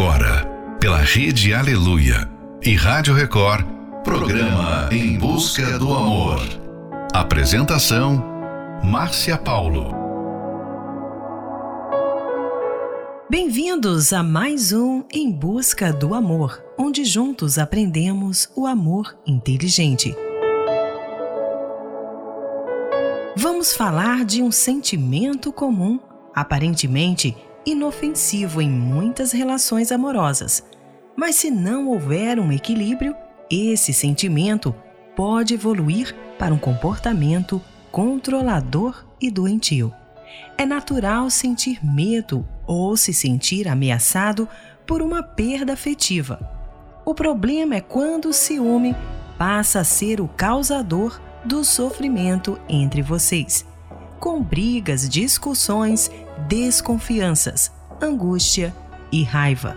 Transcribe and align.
agora, 0.00 0.46
pela 0.80 0.96
Rede 0.96 1.52
Aleluia 1.52 2.26
e 2.62 2.74
Rádio 2.74 3.12
Record, 3.12 3.66
programa 4.02 4.88
Em 4.90 5.18
Busca 5.18 5.78
do 5.78 5.92
Amor. 5.92 6.40
Apresentação: 7.12 8.24
Márcia 8.82 9.36
Paulo. 9.36 9.94
Bem-vindos 13.28 14.14
a 14.14 14.22
mais 14.22 14.72
um 14.72 15.04
Em 15.12 15.30
Busca 15.30 15.92
do 15.92 16.14
Amor, 16.14 16.64
onde 16.78 17.04
juntos 17.04 17.58
aprendemos 17.58 18.48
o 18.56 18.66
amor 18.66 19.14
inteligente. 19.26 20.16
Vamos 23.36 23.74
falar 23.74 24.24
de 24.24 24.42
um 24.42 24.50
sentimento 24.50 25.52
comum, 25.52 26.00
aparentemente 26.34 27.36
inofensivo 27.64 28.60
em 28.60 28.70
muitas 28.70 29.32
relações 29.32 29.92
amorosas. 29.92 30.64
Mas 31.16 31.36
se 31.36 31.50
não 31.50 31.88
houver 31.88 32.38
um 32.38 32.50
equilíbrio, 32.50 33.14
esse 33.50 33.92
sentimento 33.92 34.74
pode 35.14 35.54
evoluir 35.54 36.14
para 36.38 36.54
um 36.54 36.58
comportamento 36.58 37.60
controlador 37.90 39.04
e 39.20 39.30
doentio. 39.30 39.92
É 40.56 40.64
natural 40.64 41.28
sentir 41.28 41.84
medo 41.84 42.46
ou 42.66 42.96
se 42.96 43.12
sentir 43.12 43.68
ameaçado 43.68 44.48
por 44.86 45.02
uma 45.02 45.22
perda 45.22 45.72
afetiva. 45.72 46.38
O 47.04 47.14
problema 47.14 47.74
é 47.74 47.80
quando 47.80 48.26
o 48.26 48.32
ciúme 48.32 48.94
passa 49.36 49.80
a 49.80 49.84
ser 49.84 50.20
o 50.20 50.28
causador 50.28 51.20
do 51.44 51.64
sofrimento 51.64 52.58
entre 52.68 53.02
vocês 53.02 53.64
com 54.20 54.42
brigas, 54.42 55.08
discussões, 55.08 56.10
desconfianças, 56.46 57.72
angústia 58.00 58.74
e 59.10 59.24
raiva. 59.24 59.76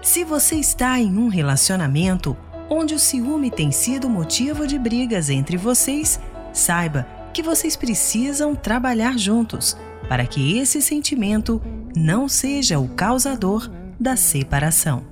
Se 0.00 0.24
você 0.24 0.56
está 0.56 0.98
em 0.98 1.18
um 1.18 1.28
relacionamento 1.28 2.36
onde 2.70 2.94
o 2.94 2.98
ciúme 2.98 3.50
tem 3.50 3.70
sido 3.70 4.08
motivo 4.08 4.66
de 4.66 4.78
brigas 4.78 5.28
entre 5.28 5.56
vocês, 5.56 6.18
saiba 6.52 7.06
que 7.34 7.42
vocês 7.42 7.76
precisam 7.76 8.54
trabalhar 8.54 9.18
juntos 9.18 9.76
para 10.08 10.26
que 10.26 10.58
esse 10.58 10.80
sentimento 10.80 11.60
não 11.94 12.28
seja 12.28 12.78
o 12.78 12.88
causador 12.88 13.70
da 13.98 14.16
separação. 14.16 15.11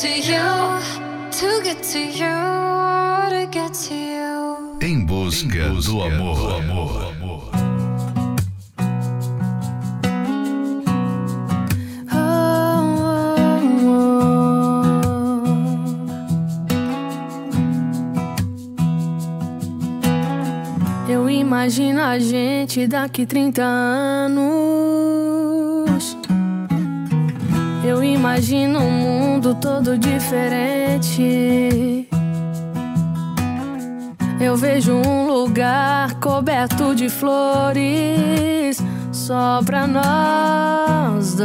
to 0.00 0.08
you, 0.08 0.80
to 1.30 1.62
get 1.62 1.82
to 1.82 2.00
you, 2.00 2.34
to 3.30 3.46
get 3.50 3.72
to 3.72 3.94
you. 3.94 4.78
Em 4.82 5.04
busca, 5.04 5.56
em 5.56 5.74
busca 5.74 5.92
do 5.92 6.02
amor. 6.02 6.36
Do 6.36 6.54
amor. 6.54 6.88
Do 6.88 7.06
amor. 7.06 7.44
Imagina 21.66 22.08
a 22.10 22.18
gente 22.18 22.86
daqui 22.86 23.24
30 23.24 23.62
anos 23.62 25.13
eu 27.86 28.02
imagino 28.02 28.80
um 28.80 28.90
mundo 28.90 29.54
todo 29.54 29.98
diferente. 29.98 32.08
Eu 34.40 34.56
vejo 34.56 34.94
um 34.94 35.26
lugar 35.26 36.14
coberto 36.14 36.94
de 36.94 37.10
flores 37.10 38.82
só 39.12 39.60
pra 39.62 39.86
nós 39.86 41.34
dois. 41.34 41.44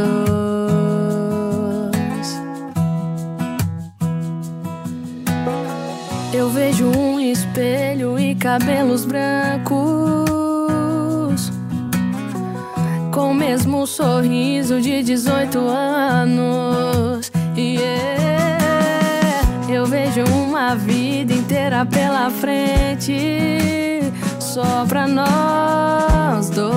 Eu 6.32 6.48
vejo 6.48 6.86
um 6.86 7.20
espelho 7.20 8.18
e 8.18 8.34
cabelos 8.34 9.04
brancos 9.04 10.29
com 13.10 13.32
o 13.32 13.34
mesmo 13.34 13.86
sorriso 13.86 14.80
de 14.80 15.02
18 15.02 15.58
anos. 15.58 17.30
Yeah. 17.56 18.60
Eu 19.68 19.86
vejo 19.86 20.24
uma 20.24 20.74
vida 20.74 21.32
inteira 21.32 21.84
pela 21.86 22.30
frente 22.30 24.00
só 24.38 24.84
pra 24.86 25.06
nós 25.06 26.50
dois. 26.50 26.70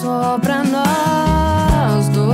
Só 0.00 0.38
pra 0.40 0.62
nós 0.64 2.08
dois. 2.08 2.32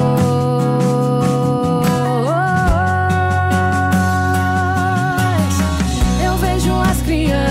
Eu 6.24 6.36
vejo 6.36 6.72
as 6.80 7.02
crianças 7.02 7.47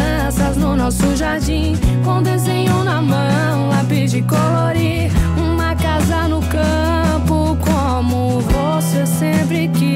nosso 0.77 1.15
jardim, 1.15 1.75
com 2.05 2.21
desenho 2.21 2.83
na 2.83 3.01
mão, 3.01 3.69
lápis 3.69 4.11
de 4.11 4.21
colorir, 4.21 5.11
uma 5.35 5.75
casa 5.75 6.27
no 6.27 6.39
campo, 6.43 7.57
como 7.59 8.39
você 8.41 9.05
sempre 9.05 9.69
quis. 9.69 9.87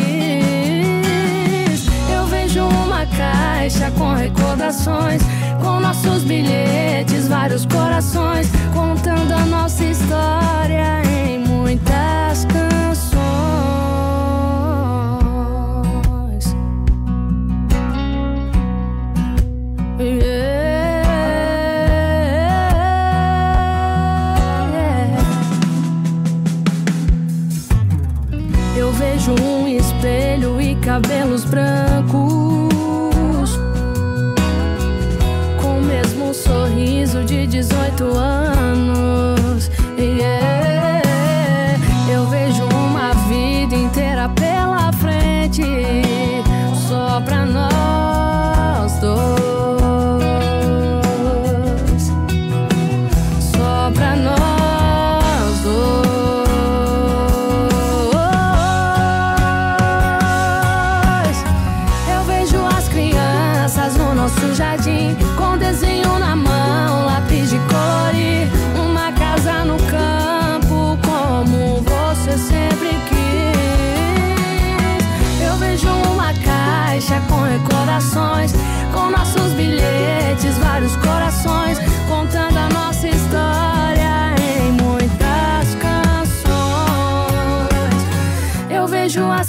Eu 2.12 2.26
vejo 2.26 2.66
uma 2.66 3.06
caixa 3.06 3.92
com 3.92 4.16
recordações, 4.16 5.22
com 5.62 5.80
nossos 5.80 6.24
bilhetes, 6.24 7.28
vários 7.28 7.66
corações, 7.68 8.50
contando 8.74 9.34
a 9.34 9.46
nossa 9.46 9.84
história 9.84 11.04
em 11.06 11.38
muitas 11.40 12.46
canções. 12.46 12.91
Cabelos 30.92 31.46
brancos. 31.46 32.70
Com 35.62 35.78
o 35.78 35.82
mesmo 35.82 36.34
sorriso 36.34 37.24
de 37.24 37.48
18 37.48 38.04
anos. 38.18 38.61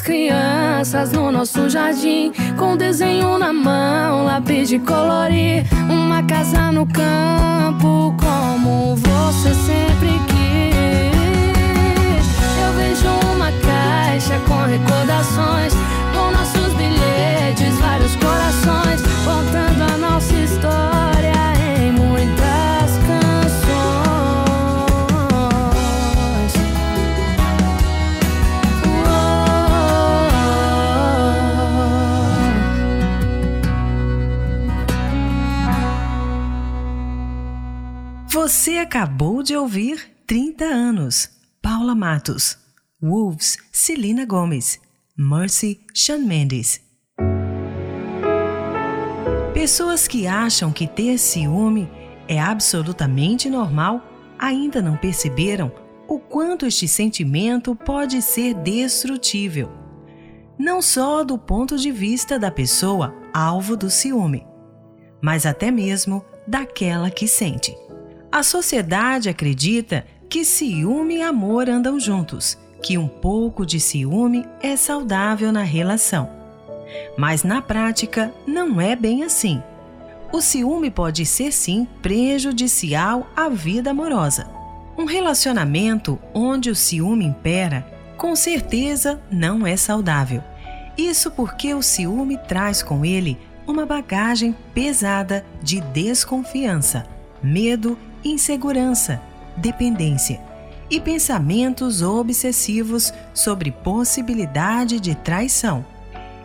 Crianças 0.03 1.13
no 1.13 1.31
nosso 1.31 1.71
jardim, 1.71 2.33
com 2.59 2.77
desenho 2.77 3.39
na 3.39 3.53
mão, 3.53 4.25
lápis 4.25 4.69
de 4.69 4.79
colorir, 4.81 5.65
uma 5.89 6.23
casa 6.25 6.73
no 6.73 6.87
campo, 6.87 8.15
como 8.21 8.97
você 8.97 9.55
sempre 9.55 10.09
quis. 10.27 10.32
Acabou 38.83 39.45
de 39.45 39.57
ouvir 39.57 40.11
30 40.27 40.65
anos. 40.65 41.31
Paula 41.63 41.95
Matos. 41.95 42.59
Wolves, 43.01 43.57
Celina 43.73 44.27
Gomes. 44.27 44.81
Mercy, 45.17 45.81
Sean 45.95 46.19
Mendes. 46.19 46.81
Pessoas 49.55 50.09
que 50.09 50.27
acham 50.27 50.73
que 50.73 50.89
ter 50.89 51.17
ciúme 51.19 51.89
é 52.27 52.41
absolutamente 52.41 53.49
normal 53.49 54.03
ainda 54.37 54.83
não 54.83 54.97
perceberam 54.97 55.71
o 56.09 56.19
quanto 56.19 56.67
este 56.67 56.89
sentimento 56.89 57.77
pode 57.77 58.21
ser 58.21 58.55
destrutível. 58.55 59.71
Não 60.59 60.83
só 60.83 61.23
do 61.23 61.39
ponto 61.39 61.77
de 61.77 61.93
vista 61.93 62.37
da 62.37 62.51
pessoa 62.51 63.15
alvo 63.33 63.77
do 63.77 63.89
ciúme, 63.89 64.45
mas 65.23 65.47
até 65.47 65.71
mesmo 65.71 66.25
daquela 66.49 67.11
que 67.11 67.29
sente. 67.29 67.77
A 68.33 68.43
sociedade 68.43 69.29
acredita 69.29 70.07
que 70.27 70.43
ciúme 70.43 71.17
e 71.17 71.23
amor 71.23 71.69
andam 71.69 72.01
juntos, 72.01 72.57
que 72.83 72.97
um 72.97 73.07
pouco 73.07 73.67
de 73.67 73.79
ciúme 73.79 74.47
é 74.63 74.75
saudável 74.75 75.53
na 75.53 75.63
relação. 75.63 76.31
Mas 77.19 77.45
na 77.45 77.61
prática 77.61 78.33
não 78.47 78.81
é 78.81 78.97
bem 78.97 79.23
assim. 79.23 79.63
O 80.33 80.41
ciúme 80.41 80.91
pode 80.91 81.27
ser 81.27 81.53
sim 81.53 81.87
prejudicial 82.01 83.31
à 83.37 83.51
vida 83.51 83.91
amorosa. 83.91 84.49
Um 84.97 85.05
relacionamento 85.05 86.19
onde 86.33 86.71
o 86.71 86.75
ciúme 86.75 87.27
impera, 87.27 87.87
com 88.17 88.35
certeza 88.35 89.21
não 89.31 89.67
é 89.67 89.77
saudável. 89.77 90.43
Isso 90.97 91.31
porque 91.33 91.75
o 91.75 91.83
ciúme 91.83 92.39
traz 92.49 92.83
com 92.83 93.05
ele 93.05 93.39
uma 93.67 93.85
bagagem 93.85 94.57
pesada 94.73 95.45
de 95.63 95.83
desconfiança, 95.83 97.07
medo, 97.43 97.99
insegurança, 98.25 99.21
dependência 99.57 100.41
e 100.91 101.01
pensamentos 101.01 102.03
obsessivos 102.03 103.13
sobre 103.33 103.71
possibilidade 103.71 105.01
de 105.01 105.15
traição. 105.15 105.85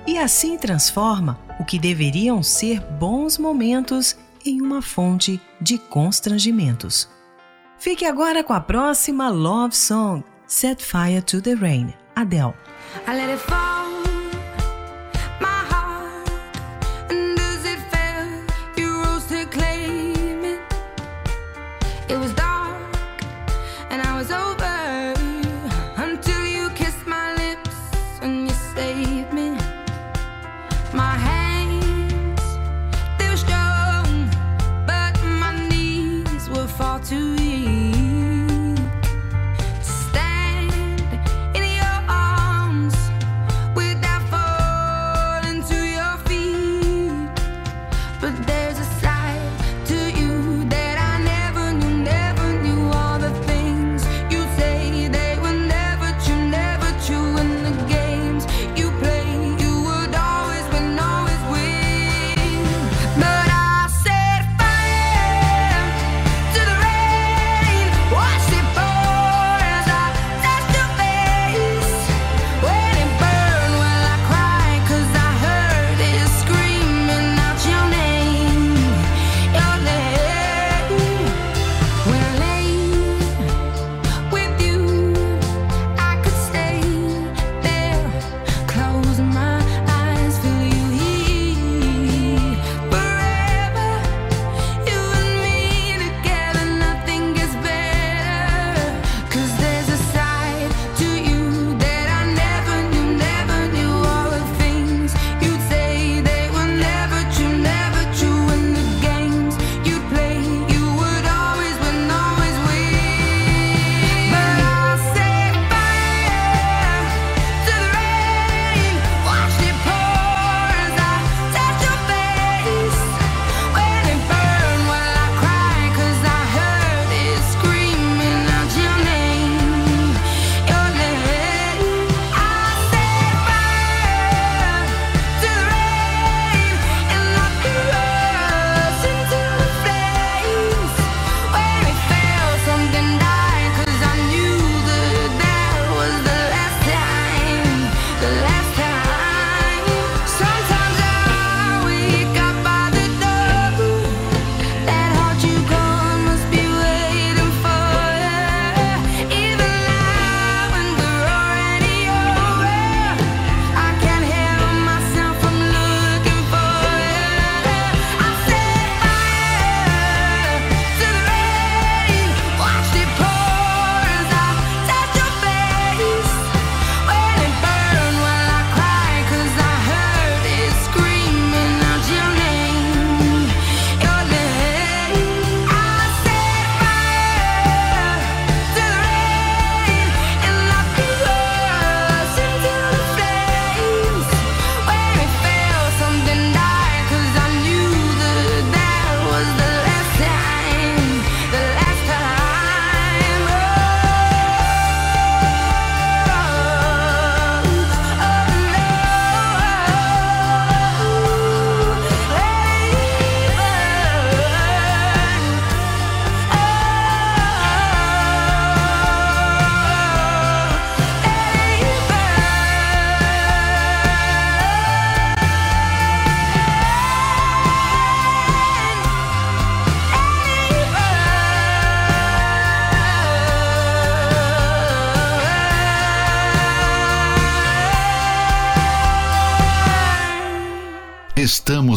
E 0.05 0.17
assim 0.17 0.57
transforma 0.57 1.37
o 1.59 1.65
que 1.65 1.77
deveriam 1.77 2.41
ser 2.41 2.79
bons 2.79 3.37
momentos 3.37 4.17
em 4.45 4.61
uma 4.61 4.81
fonte 4.81 5.41
de 5.59 5.77
constrangimentos. 5.77 7.09
Fique 7.77 8.05
agora 8.05 8.43
com 8.43 8.53
a 8.53 8.61
próxima 8.61 9.29
Love 9.29 9.75
Song, 9.75 10.23
Set 10.47 10.81
Fire 10.81 11.21
to 11.21 11.41
the 11.41 11.53
Rain, 11.53 11.93
Adele. 12.15 12.53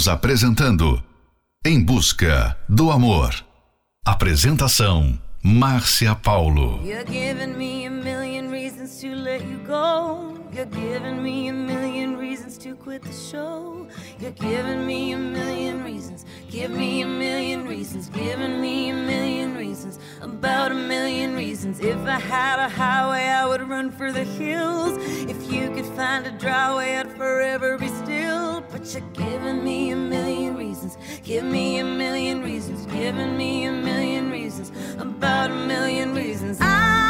Estamos 0.00 0.08
apresentando 0.08 1.02
Em 1.62 1.84
Busca 1.84 2.56
do 2.66 2.90
Amor. 2.90 3.34
Apresentação 4.02 5.20
Márcia 5.42 6.14
Paulo. 6.14 6.80
You're 6.82 7.04
giving 7.04 7.54
me 7.58 7.86
a 7.86 7.90
million 7.90 8.50
reasons 8.50 8.98
to 9.02 9.08
let 9.08 9.44
you 9.44 9.58
go. 9.66 10.38
You're 10.54 10.70
giving 10.70 11.22
me 11.22 11.50
a 11.50 11.52
million 11.52 12.16
reasons 12.16 12.56
to 12.58 12.74
quit 12.76 13.02
the 13.02 13.12
show. 13.12 13.86
You're 14.18 14.32
giving 14.32 14.86
me 14.86 15.12
a 15.12 15.18
million 15.18 15.84
reasons. 15.84 16.24
Give 16.48 16.70
me 16.70 17.02
a 17.02 17.06
million 17.06 17.66
reasons. 17.66 18.08
Giving 18.08 18.58
me 18.58 18.88
a 18.88 18.94
million 18.94 19.54
reasons. 19.54 19.98
About 20.22 20.72
a 20.72 20.76
million 20.76 21.34
reasons. 21.36 21.78
If 21.80 21.98
I 22.06 22.18
had 22.18 22.58
a 22.58 22.70
highway, 22.70 23.26
I 23.28 23.44
would 23.44 23.68
run 23.68 23.90
for 23.90 24.12
the 24.12 24.24
hills. 24.24 24.96
If 25.28 25.52
you 25.52 25.70
could 25.72 25.86
find 25.94 26.26
a 26.26 26.30
dry 26.38 27.00
I'd 27.00 27.12
forever 27.18 27.76
be 27.76 27.88
still. 27.88 28.39
But 28.80 28.94
you're 28.94 29.10
giving 29.12 29.62
me 29.62 29.90
a 29.90 29.96
million 29.96 30.56
reasons. 30.56 30.96
Give 31.22 31.44
me 31.44 31.80
a 31.80 31.84
million 31.84 32.40
reasons. 32.40 32.86
Giving 32.86 33.36
me 33.36 33.66
a 33.66 33.72
million 33.72 34.30
reasons. 34.30 34.72
About 34.98 35.50
a 35.50 35.54
million 35.54 36.14
reasons. 36.14 36.56
I 36.62 37.09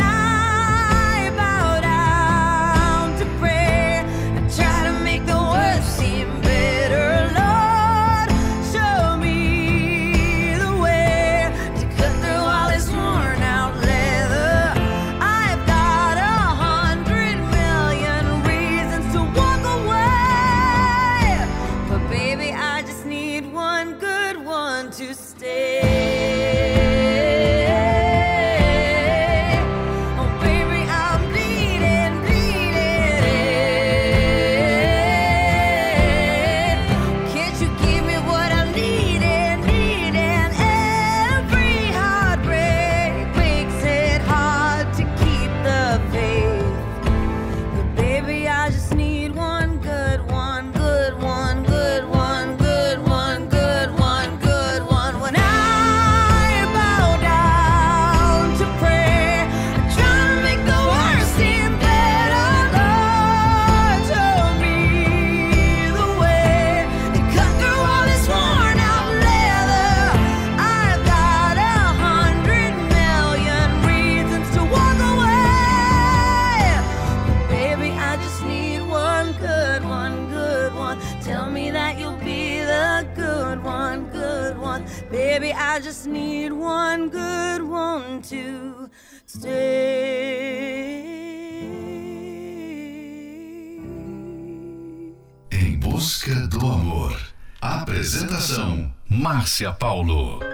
Márcia 99.61 99.77
Paulo. 99.77 100.50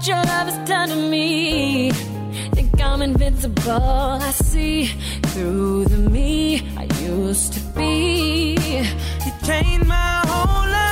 What 0.00 0.08
your 0.08 0.16
love 0.16 0.48
has 0.48 0.66
done 0.66 0.88
to 0.88 0.96
me. 0.96 1.90
Think 2.52 2.80
I'm 2.80 3.02
invincible. 3.02 3.70
I 3.70 4.30
see 4.30 4.86
through 5.32 5.84
the 5.84 5.98
me 5.98 6.66
I 6.74 6.84
used 7.02 7.52
to 7.52 7.60
be. 7.76 8.56
You 9.26 9.32
changed 9.44 9.86
my 9.86 10.22
whole 10.26 10.70
life. 10.70 10.89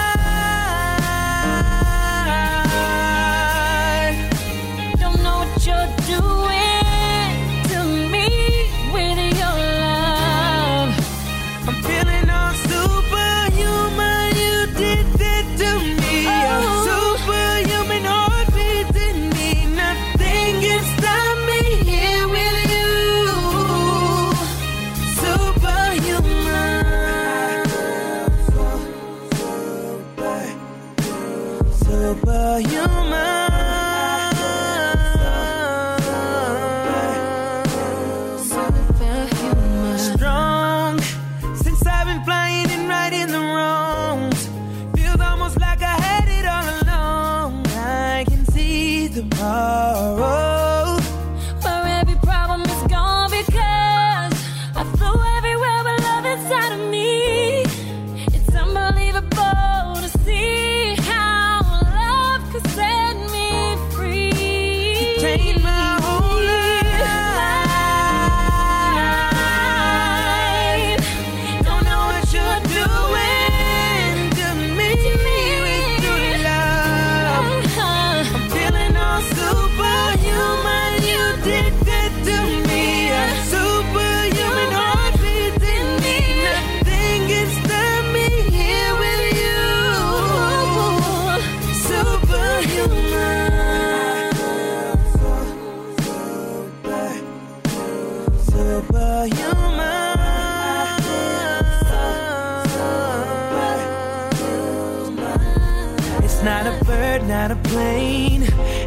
Not 106.48 106.66
a 106.66 106.84
bird, 106.84 107.20
not 107.28 107.50
a 107.50 107.56
plane. 107.70 108.42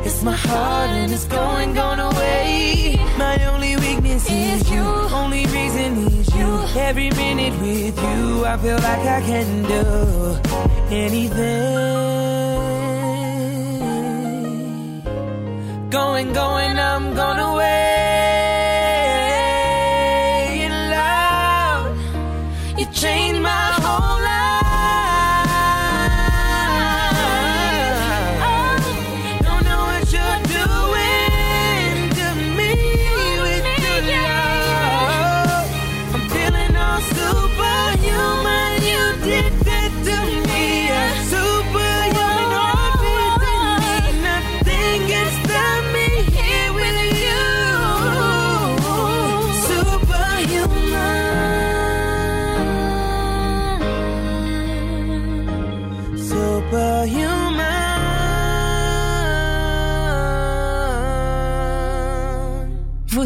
It's 0.05 0.23
my 0.23 0.37
heart 0.47 0.89
and 0.99 1.11
it's 1.11 1.25
going, 1.25 1.73
going 1.81 1.99
away. 1.99 2.95
My 3.25 3.35
only 3.51 3.75
weakness 3.75 4.25
is, 4.29 4.59
you. 4.73 4.85
Only 5.21 5.43
reason 5.57 5.89
is 6.07 6.27
you. 6.39 6.49
Every 6.89 7.09
minute 7.21 7.55
with 7.61 7.97
you, 8.07 8.45
I 8.51 8.57
feel 8.63 8.79
like 8.89 9.05
I 9.17 9.21
can 9.29 9.49
do 9.75 9.83
anything. 11.03 11.91
Going, 15.97 16.33
going, 16.33 16.79
I'm 16.89 17.05
going 17.21 17.41
away. 17.51 17.80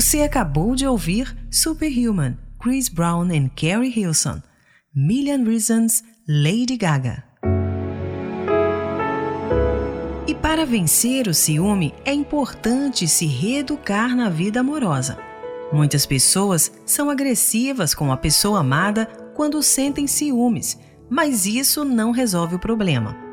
Você 0.05 0.21
acabou 0.21 0.75
de 0.75 0.85
ouvir 0.85 1.35
Superhuman, 1.49 2.37
Chris 2.61 2.89
Brown 2.89 3.27
e 3.31 3.49
Carrie 3.49 3.91
Hilson. 3.91 4.39
Million 4.95 5.43
Reasons, 5.43 6.03
Lady 6.29 6.77
Gaga. 6.77 7.23
E 10.27 10.35
para 10.35 10.63
vencer 10.63 11.27
o 11.27 11.33
ciúme, 11.33 11.91
é 12.05 12.13
importante 12.13 13.07
se 13.07 13.25
reeducar 13.25 14.15
na 14.15 14.29
vida 14.29 14.59
amorosa. 14.59 15.17
Muitas 15.73 16.05
pessoas 16.05 16.71
são 16.85 17.09
agressivas 17.09 17.95
com 17.95 18.11
a 18.11 18.17
pessoa 18.17 18.59
amada 18.59 19.07
quando 19.33 19.63
sentem 19.63 20.05
ciúmes, 20.05 20.77
mas 21.09 21.47
isso 21.47 21.83
não 21.83 22.11
resolve 22.11 22.53
o 22.53 22.59
problema. 22.59 23.24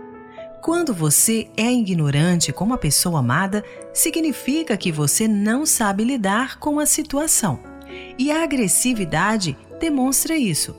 Quando 0.63 0.95
você 0.95 1.49
é 1.57 1.73
ignorante 1.73 2.53
com 2.53 2.63
uma 2.63 2.79
pessoa 2.79 3.19
amada, 3.19 3.65
significa 3.93 4.77
que 4.77 4.93
você 4.93 5.27
não 5.27 5.67
sabe 5.67 6.05
lidar 6.05 6.61
com 6.61 6.79
a 6.79 6.87
situação. 6.87 7.59
E 8.17 8.31
a 8.31 8.45
agressividade 8.45 9.59
demonstra 9.81 10.37
isso. 10.37 10.77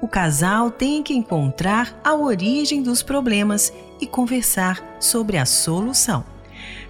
O 0.00 0.08
casal 0.08 0.72
tem 0.72 1.04
que 1.04 1.14
encontrar 1.14 1.96
a 2.02 2.16
origem 2.16 2.82
dos 2.82 3.00
problemas 3.00 3.72
e 4.00 4.08
conversar 4.08 4.82
sobre 4.98 5.38
a 5.38 5.46
solução. 5.46 6.24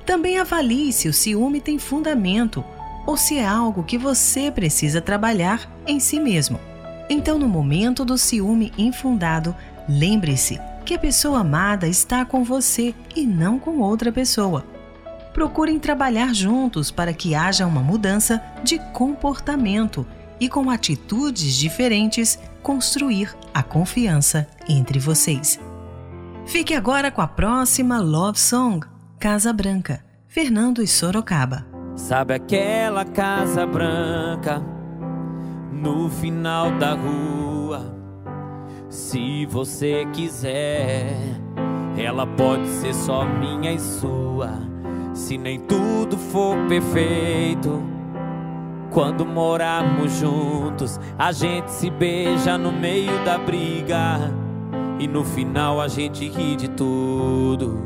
Também 0.06 0.38
avalie 0.38 0.90
se 0.90 1.08
o 1.08 1.12
ciúme 1.12 1.60
tem 1.60 1.78
fundamento 1.78 2.64
ou 3.06 3.14
se 3.14 3.36
é 3.36 3.46
algo 3.46 3.82
que 3.82 3.98
você 3.98 4.50
precisa 4.50 5.02
trabalhar 5.02 5.70
em 5.86 6.00
si 6.00 6.18
mesmo. 6.18 6.58
Então, 7.10 7.38
no 7.38 7.46
momento 7.46 8.06
do 8.06 8.16
ciúme 8.16 8.72
infundado, 8.78 9.54
lembre-se 9.86 10.58
que 10.82 10.94
a 10.94 10.98
pessoa 10.98 11.40
amada 11.40 11.86
está 11.86 12.24
com 12.24 12.44
você 12.44 12.94
e 13.14 13.24
não 13.24 13.58
com 13.58 13.78
outra 13.78 14.12
pessoa. 14.12 14.64
Procurem 15.32 15.78
trabalhar 15.78 16.34
juntos 16.34 16.90
para 16.90 17.12
que 17.12 17.34
haja 17.34 17.66
uma 17.66 17.80
mudança 17.80 18.42
de 18.62 18.78
comportamento 18.92 20.06
e, 20.38 20.48
com 20.48 20.68
atitudes 20.70 21.54
diferentes, 21.54 22.38
construir 22.62 23.34
a 23.54 23.62
confiança 23.62 24.46
entre 24.68 24.98
vocês. 24.98 25.58
Fique 26.46 26.74
agora 26.74 27.10
com 27.10 27.22
a 27.22 27.28
próxima 27.28 28.00
Love 28.00 28.38
Song, 28.38 28.86
Casa 29.18 29.52
Branca, 29.52 30.04
Fernando 30.26 30.82
e 30.82 30.86
Sorocaba. 30.86 31.66
Sabe 31.96 32.34
aquela 32.34 33.04
casa 33.04 33.66
branca 33.66 34.62
no 35.72 36.10
final 36.10 36.70
da 36.78 36.94
rua? 36.94 37.51
Se 38.92 39.46
você 39.46 40.06
quiser, 40.12 41.16
ela 41.96 42.26
pode 42.26 42.68
ser 42.68 42.92
só 42.92 43.24
minha 43.24 43.72
e 43.72 43.80
sua. 43.80 44.50
Se 45.14 45.38
nem 45.38 45.60
tudo 45.60 46.18
for 46.18 46.54
perfeito, 46.68 47.82
quando 48.90 49.24
morarmos 49.24 50.12
juntos, 50.12 51.00
a 51.18 51.32
gente 51.32 51.70
se 51.70 51.88
beija 51.88 52.58
no 52.58 52.70
meio 52.70 53.24
da 53.24 53.38
briga. 53.38 54.30
E 54.98 55.08
no 55.08 55.24
final 55.24 55.80
a 55.80 55.88
gente 55.88 56.28
ri 56.28 56.54
de 56.54 56.68
tudo. 56.68 57.82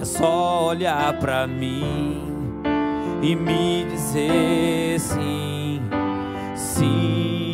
É 0.00 0.04
só 0.04 0.66
olhar 0.66 1.16
pra 1.20 1.46
mim 1.46 2.20
e 3.22 3.36
me 3.36 3.84
dizer 3.84 4.98
sim, 4.98 5.80
sim. 6.56 7.45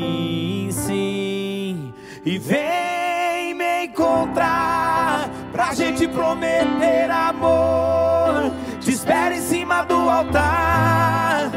E 2.25 2.39
vem 2.39 3.53
me 3.53 3.87
encontrar 3.87 5.29
pra 5.51 5.75
gente 5.75 6.07
prometer 6.07 7.11
amor. 7.11 8.53
Te 8.81 8.93
espero 8.93 9.35
em 9.35 9.41
cima 9.41 9.83
do 9.83 10.09
altar, 10.09 11.51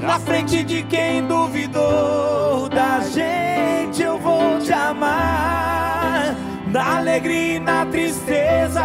na 0.00 0.20
frente 0.20 0.62
de 0.62 0.84
quem 0.84 1.26
duvidou 1.26 2.68
da 2.68 3.00
gente. 3.00 4.02
Eu 4.02 4.16
vou 4.18 4.60
te 4.60 4.72
amar, 4.72 6.36
na 6.68 6.98
alegria 6.98 7.56
e 7.56 7.58
na 7.58 7.84
tristeza. 7.86 8.84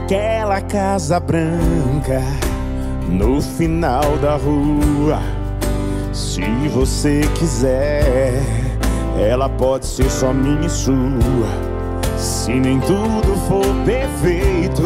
Sabe 0.10 0.16
aquela 0.16 0.62
casa 0.62 1.20
branca 1.20 2.20
no 3.08 3.40
final 3.40 4.18
da 4.18 4.38
rua? 4.38 5.20
Se 6.12 6.42
você 6.70 7.22
quiser, 7.38 8.42
ela 9.20 9.48
pode 9.48 9.86
ser 9.86 10.10
só 10.10 10.34
minha 10.34 10.66
e 10.66 10.70
sua. 10.70 10.98
Se 12.18 12.52
nem 12.52 12.80
tudo 12.80 13.36
for 13.48 13.64
perfeito, 13.86 14.82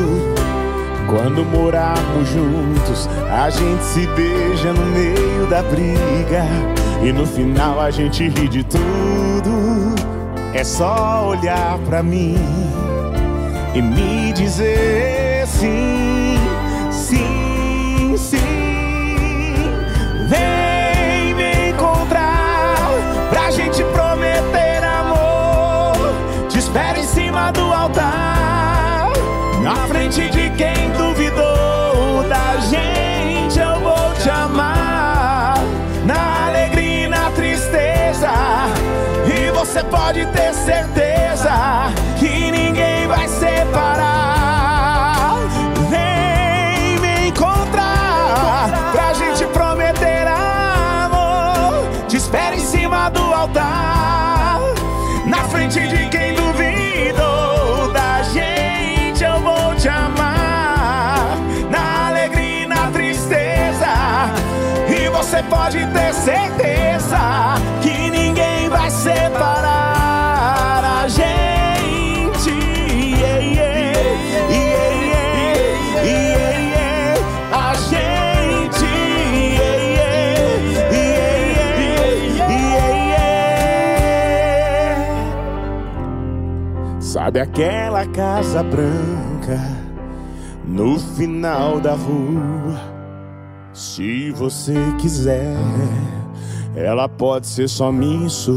quando 1.07 1.45
morarmos 1.45 2.27
juntos, 2.27 3.09
a 3.31 3.49
gente 3.49 3.83
se 3.83 4.05
beija 4.07 4.73
no 4.73 4.85
meio 4.87 5.47
da 5.49 5.63
briga. 5.63 6.43
E 7.01 7.13
no 7.13 7.25
final 7.25 7.79
a 7.79 7.89
gente 7.89 8.27
ri 8.27 8.49
de 8.49 8.63
tudo. 8.65 9.95
É 10.53 10.65
só 10.65 11.29
olhar 11.29 11.79
pra 11.87 12.03
mim 12.03 12.35
e 13.73 13.81
me 13.81 14.33
dizer 14.33 15.12
sim, 15.63 16.37
sim, 16.91 18.17
sim. 18.17 19.71
Vem 20.27 21.33
me 21.35 21.69
encontrar 21.69 22.89
pra 23.29 23.49
gente 23.49 23.81
prometer 23.85 24.83
amor. 24.83 25.95
Te 26.49 26.59
espero 26.59 26.99
em 26.99 27.05
cima 27.05 27.51
do 27.53 27.73
altar, 27.73 29.11
na 29.61 29.75
frente 29.87 30.29
de 30.29 30.49
quem 30.49 30.91
duvidou 30.97 32.25
da 32.27 32.57
gente. 32.69 33.57
Eu 33.57 33.79
vou 33.79 34.13
te 34.21 34.29
amar, 34.29 35.55
na 36.05 36.47
alegria 36.47 37.05
e 37.05 37.07
na 37.07 37.31
tristeza. 37.31 38.31
E 39.33 39.49
você 39.51 39.81
pode 39.85 40.25
ter 40.27 40.53
certeza 40.53 41.93
certeza 66.23 67.55
que 67.81 68.09
ninguém 68.09 68.69
vai 68.69 68.89
separar 68.89 70.83
a 71.03 71.07
gente. 71.07 72.49
Yeah, 72.49 73.39
yeah, 73.39 73.93
yeah, 74.49 74.95
yeah. 76.05 77.17
A 77.51 77.73
gente. 77.75 78.85
Yeah, 79.59 79.77
yeah, 79.97 80.53
yeah. 83.17 83.29
Sabe 87.01 87.39
aquela 87.41 88.05
casa 88.05 88.63
branca 88.63 89.59
no 90.65 90.97
final 90.99 91.79
da 91.81 91.93
rua? 91.95 92.92
Se 93.73 94.29
você 94.29 94.75
quiser, 95.01 95.55
ela 96.75 97.09
pode 97.09 97.47
ser 97.47 97.67
só 97.67 97.91
minha 97.91 98.27
e 98.27 98.29
sua. 98.29 98.53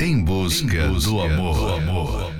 Em 0.00 0.24
busca, 0.24 0.88
do 0.88 1.20
amor. 1.20 2.32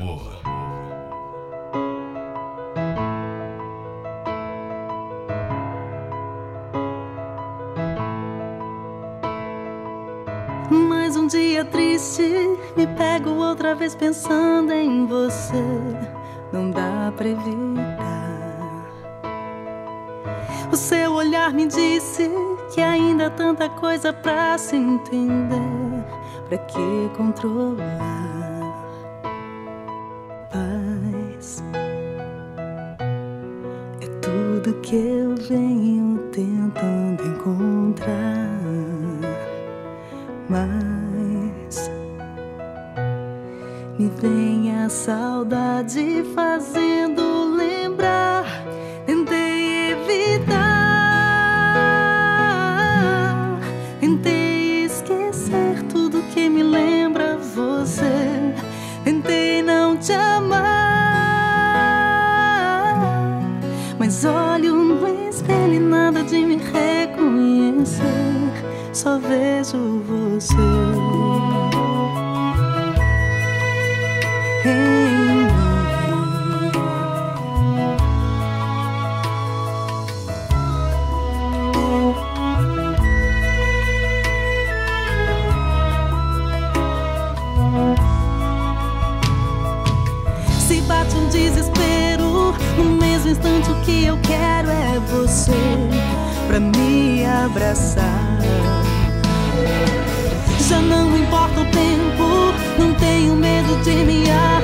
Mais 10.70 11.14
um 11.14 11.26
dia 11.26 11.62
triste, 11.66 12.22
me 12.74 12.86
pego 12.86 13.30
outra 13.30 13.74
vez 13.74 13.94
pensando 13.94 14.72
em 14.72 15.06
você. 15.06 16.17
Não 16.52 16.70
dá 16.70 17.12
pra 17.16 17.28
evitar. 17.28 18.08
O 20.72 20.76
seu 20.76 21.12
olhar 21.12 21.52
me 21.52 21.66
disse 21.66 22.30
que 22.74 22.80
ainda 22.80 23.26
há 23.26 23.30
tanta 23.30 23.68
coisa 23.68 24.12
pra 24.12 24.56
se 24.58 24.76
entender. 24.76 26.04
Pra 26.48 26.58
que 26.58 27.10
controlar? 27.16 27.86
Paz 30.50 31.62
é 34.00 34.06
tudo 34.20 34.80
que 34.80 34.96
eu 34.96 35.36
venho 35.36 36.18
tentando 36.32 37.22
encontrar. 37.26 38.48
Mas 40.48 41.90
me 43.98 44.08
vem 44.20 44.67
saudade 44.88 46.24
fazendo 46.34 47.54
lembrar. 47.56 48.44
Tentei 49.04 49.92
evitar, 49.92 50.48
tentei 54.00 54.84
esquecer 54.84 55.82
tudo 55.90 56.22
que 56.32 56.48
me 56.48 56.62
lembra 56.62 57.36
você. 57.36 58.54
Tentei 59.04 59.62
não 59.62 59.96
te 59.96 60.12
amar, 60.12 60.66
mas 63.98 64.24
olho 64.24 64.74
no 64.74 65.28
espelho 65.28 65.74
e 65.74 65.78
nada 65.78 66.22
de 66.22 66.44
me 66.44 66.56
reconhecer. 66.56 68.02
Só 68.92 69.18
vejo 69.18 70.02
você. 70.06 71.07
Se 90.66 90.80
bate 90.82 91.14
um 91.16 91.28
desespero, 91.28 92.54
no 92.76 92.84
mesmo 92.84 93.30
instante 93.30 93.70
o 93.70 93.80
que 93.82 94.04
eu 94.04 94.18
quero 94.18 94.68
é 94.68 95.00
você 95.10 95.52
pra 96.46 96.60
me 96.60 97.24
abraçar. 97.24 98.38
Já 100.68 100.80
não 100.80 101.16
importa 101.16 101.60
o 101.60 101.64
tempo, 101.64 102.52
não 102.78 102.92
tenho 102.94 103.34
medo 103.34 103.82
de 103.82 104.04
me 104.04 104.30
arrepender. 104.30 104.57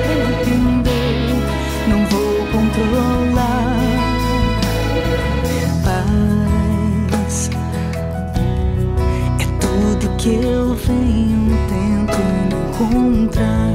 Venho 10.85 11.57
tentando 11.67 12.55
encontrar. 12.69 13.73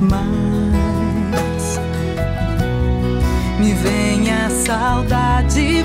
Mas 0.00 1.80
me 3.58 3.72
vem 3.74 4.30
a 4.30 4.50
saudade 4.50 5.84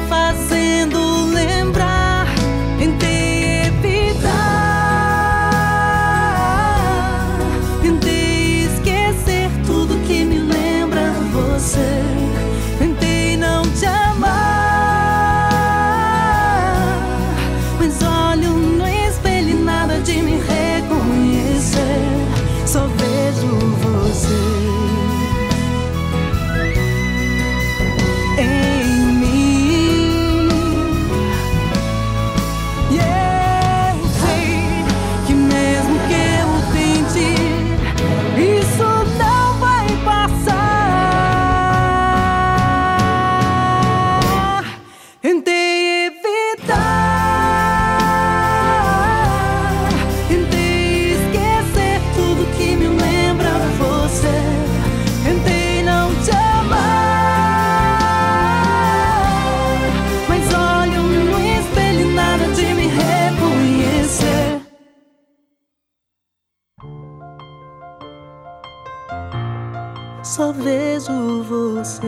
vejo 70.66 71.44
você. 71.44 72.08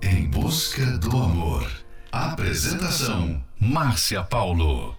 Em 0.00 0.28
busca 0.30 0.84
do 0.98 1.10
amor. 1.16 1.68
Apresentação: 2.12 3.42
Márcia 3.60 4.22
Paulo. 4.22 4.96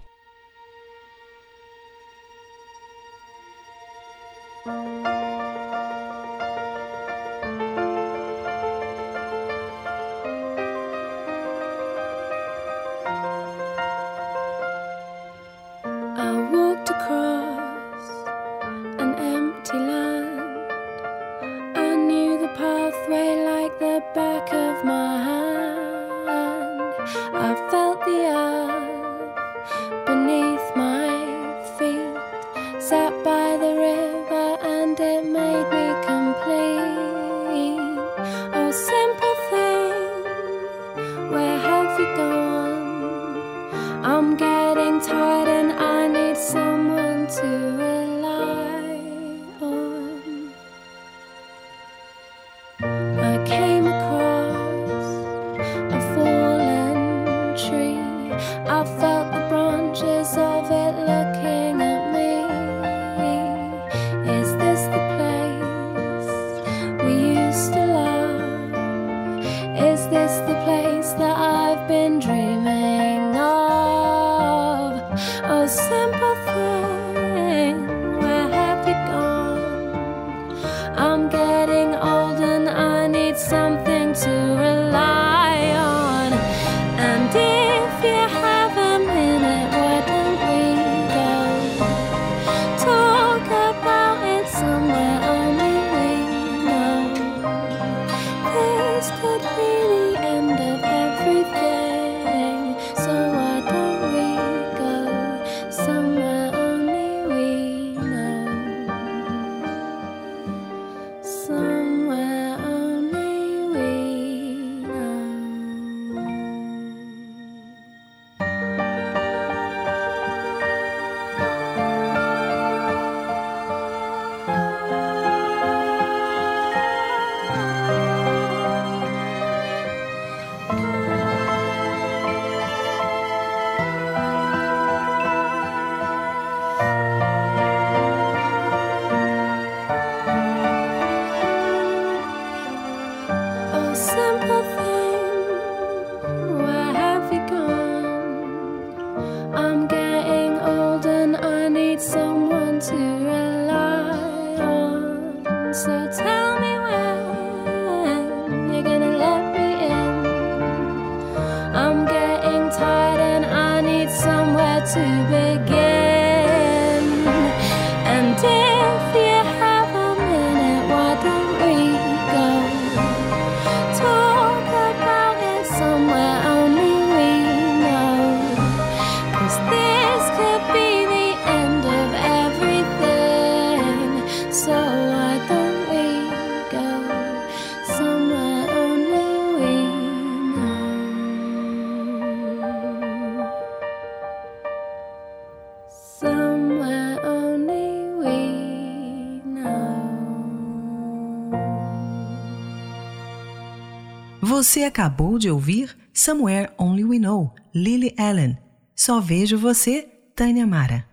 Você 204.61 204.83
acabou 204.83 205.39
de 205.39 205.49
ouvir 205.49 205.95
Somewhere 206.13 206.69
Only 206.77 207.05
We 207.05 207.17
Know, 207.17 207.53
Lily 207.73 208.13
Allen. 208.17 208.57
Só 208.93 209.21
vejo 209.21 209.57
você, 209.57 210.05
Tânia 210.35 210.67
Mara. 210.67 211.05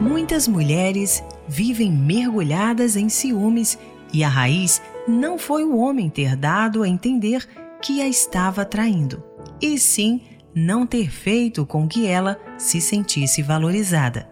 Muitas 0.00 0.46
mulheres 0.46 1.24
vivem 1.48 1.90
mergulhadas 1.90 2.94
em 2.94 3.08
ciúmes 3.08 3.76
e 4.12 4.22
a 4.22 4.28
raiz 4.28 4.80
não 5.08 5.36
foi 5.36 5.64
o 5.64 5.76
homem 5.76 6.08
ter 6.08 6.36
dado 6.36 6.84
a 6.84 6.88
entender 6.88 7.44
que 7.82 8.00
a 8.00 8.06
estava 8.06 8.64
traindo, 8.64 9.20
e 9.60 9.76
sim 9.76 10.20
não 10.54 10.86
ter 10.86 11.10
feito 11.10 11.66
com 11.66 11.88
que 11.88 12.06
ela 12.06 12.40
se 12.56 12.80
sentisse 12.80 13.42
valorizada. 13.42 14.30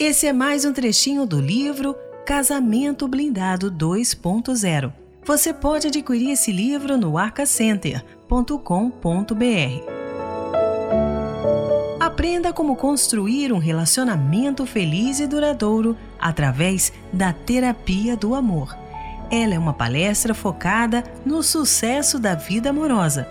Esse 0.00 0.26
é 0.26 0.32
mais 0.32 0.64
um 0.64 0.72
trechinho 0.72 1.24
do 1.24 1.40
livro 1.40 1.94
Casamento 2.30 3.08
Blindado 3.08 3.72
2.0. 3.72 4.92
Você 5.24 5.52
pode 5.52 5.88
adquirir 5.88 6.30
esse 6.30 6.52
livro 6.52 6.96
no 6.96 7.18
arcacenter.com.br. 7.18 8.54
Aprenda 11.98 12.52
como 12.52 12.76
construir 12.76 13.52
um 13.52 13.58
relacionamento 13.58 14.64
feliz 14.64 15.18
e 15.18 15.26
duradouro 15.26 15.96
através 16.20 16.92
da 17.12 17.32
terapia 17.32 18.16
do 18.16 18.36
amor. 18.36 18.78
Ela 19.28 19.54
é 19.54 19.58
uma 19.58 19.74
palestra 19.74 20.32
focada 20.32 21.02
no 21.26 21.42
sucesso 21.42 22.16
da 22.16 22.36
vida 22.36 22.70
amorosa. 22.70 23.28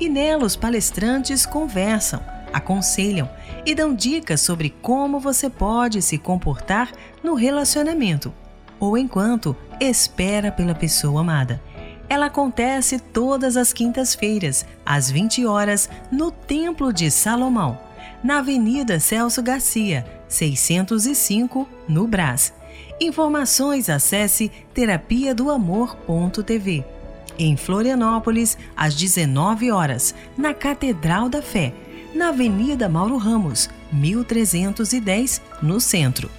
E 0.00 0.08
nela 0.08 0.44
os 0.44 0.56
palestrantes 0.56 1.46
conversam, 1.46 2.20
aconselham 2.54 3.28
e 3.66 3.74
dão 3.74 3.94
dicas 3.94 4.40
sobre 4.40 4.70
como 4.80 5.20
você 5.20 5.50
pode 5.50 6.00
se 6.00 6.16
comportar 6.16 6.90
no 7.22 7.34
relacionamento 7.34 8.32
ou 8.78 8.96
enquanto 8.96 9.56
espera 9.80 10.52
pela 10.52 10.74
pessoa 10.74 11.20
amada. 11.20 11.60
Ela 12.08 12.26
acontece 12.26 12.98
todas 12.98 13.56
as 13.56 13.72
quintas-feiras, 13.72 14.66
às 14.84 15.10
20 15.10 15.46
horas, 15.46 15.88
no 16.12 16.30
Templo 16.30 16.92
de 16.92 17.10
Salomão, 17.10 17.78
na 18.22 18.38
Avenida 18.38 19.00
Celso 19.00 19.42
Garcia, 19.42 20.04
605, 20.28 21.66
no 21.88 22.06
Brás. 22.06 22.52
Informações 23.00 23.88
acesse 23.88 24.50
terapia 24.72 25.34
do 25.34 25.50
amor.tv. 25.50 26.84
Em 27.38 27.56
Florianópolis, 27.56 28.56
às 28.76 28.94
19 28.94 29.72
horas, 29.72 30.14
na 30.36 30.54
Catedral 30.54 31.28
da 31.28 31.42
Fé, 31.42 31.72
na 32.14 32.28
Avenida 32.28 32.88
Mauro 32.88 33.16
Ramos, 33.16 33.68
1310, 33.92 35.42
no 35.60 35.80
centro. 35.80 36.30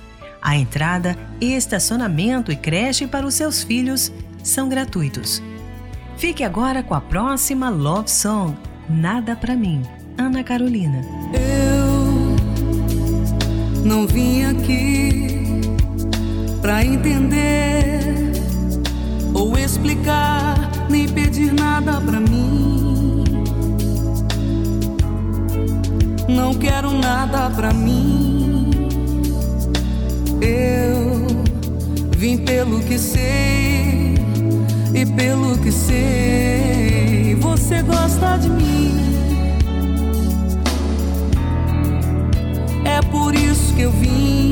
A 0.42 0.56
entrada, 0.56 1.18
estacionamento 1.42 2.52
e 2.52 2.56
creche 2.56 3.08
para 3.08 3.26
os 3.26 3.34
seus 3.34 3.64
filhos 3.64 4.12
são 4.44 4.70
gratuitos. 4.70 5.42
Fique 6.18 6.44
agora 6.44 6.82
com 6.84 6.94
a 6.94 7.02
próxima 7.02 7.70
Love 7.70 8.10
Song, 8.10 8.56
Nada 8.88 9.36
Pra 9.36 9.56
Mim, 9.56 9.82
Ana 10.18 10.44
Carolina. 10.44 11.02
Eu 11.34 12.36
não 13.84 14.08
vim 14.08 14.44
aqui 14.44 15.62
pra 16.62 16.86
entender 16.86 18.32
ou 19.34 19.58
explicar, 19.58 20.56
nem 20.90 21.10
pedir 21.10 21.54
nada 21.54 22.00
pra 22.00 22.20
mim. 22.20 22.75
Não 26.28 26.54
quero 26.54 26.92
nada 26.92 27.50
pra 27.52 27.74
mim. 27.74 28.72
Eu 30.42 31.28
vim 32.18 32.38
pelo 32.38 32.80
que 32.82 32.98
sei 32.98 34.16
e 34.94 35.06
pelo 35.06 35.58
que 35.58 35.72
sei, 35.72 37.36
você 37.36 37.82
gosta 37.82 38.38
de 38.38 38.50
mim. 38.50 38.96
É 42.86 43.02
por 43.12 43.36
isso 43.36 43.74
que 43.76 43.82
eu 43.82 43.92
vim. 43.92 44.45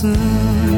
Soon. 0.00 0.69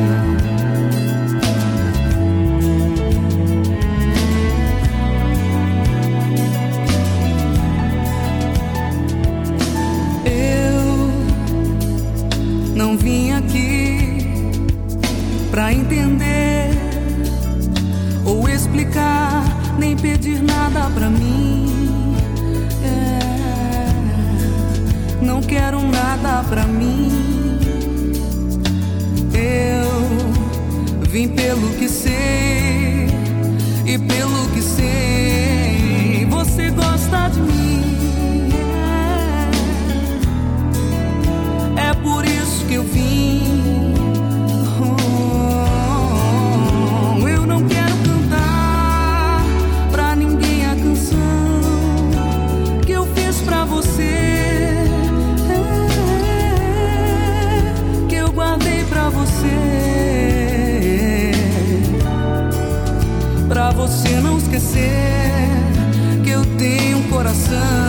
Coração 67.33 67.82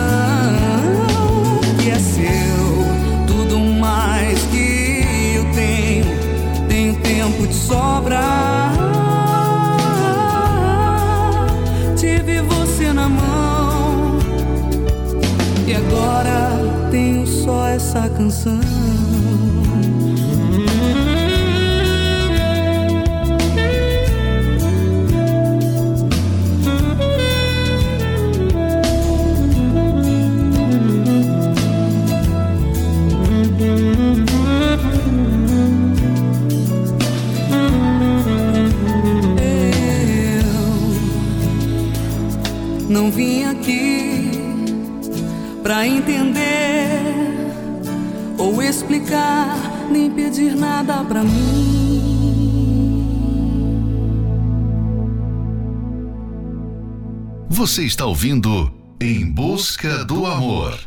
Você 57.74 57.86
está 57.86 58.06
ouvindo 58.06 58.72
Em 59.00 59.28
Busca 59.28 60.04
do 60.04 60.26
Amor. 60.26 60.78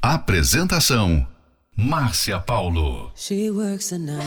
Apresentação: 0.00 1.26
Márcia 1.76 2.40
Paulo. 2.40 3.12
She 3.14 3.50
works 3.50 3.90
the 3.90 3.98
night 3.98 4.24